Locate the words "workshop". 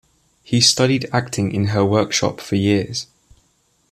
1.85-2.39